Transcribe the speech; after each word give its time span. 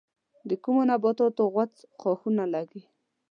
د 0.49 0.51
کومو 0.63 0.81
نباتاتو 0.89 1.43
غوڅ 1.53 1.73
ښاخونه 1.99 2.43
لگي؟ 2.53 2.81